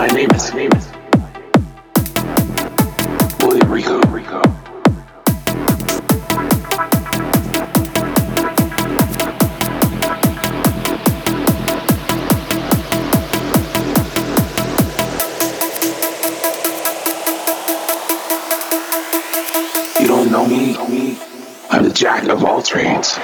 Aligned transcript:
My 0.00 0.06
name 0.06 0.30
is 0.30 0.50
William 3.42 3.70
Rico. 3.70 4.00
Rico. 4.08 4.40
You 20.00 20.06
don't 20.08 20.30
know 20.30 20.46
me. 20.46 21.18
I'm 21.68 21.82
the 21.82 21.92
jack 21.92 22.24
of 22.24 22.42
all 22.42 22.62
trades. 22.62 23.18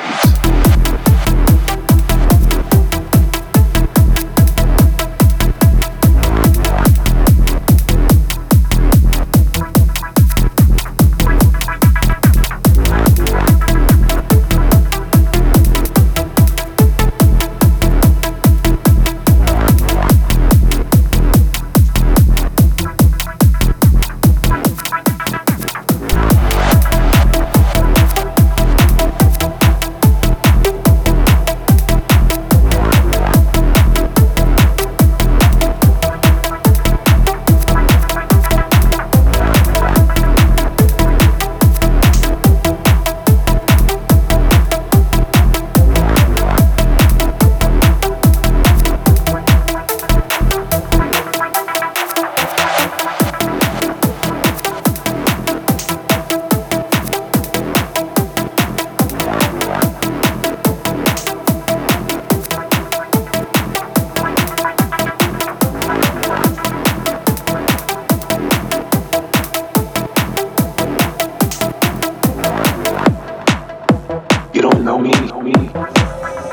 Know 74.87 74.99
me. 75.01 75.11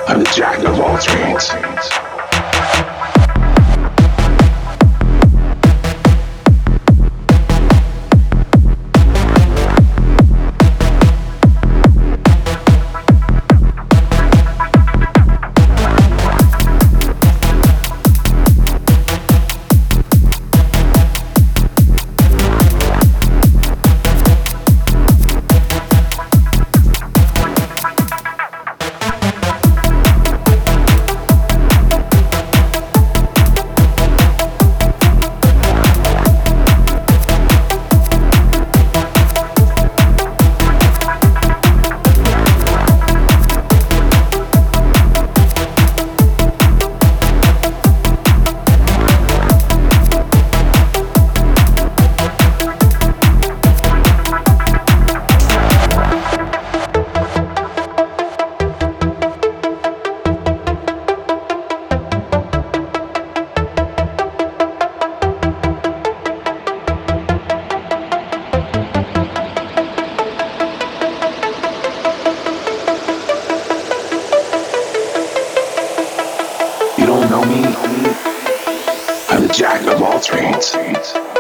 I'm 0.08 0.18
the 0.18 0.32
jack 0.36 0.58
of 0.66 0.80
all 0.80 0.98
trades. 0.98 2.03
Jack 79.54 79.86
of 79.86 80.02
all 80.02 80.20
trades. 80.20 81.33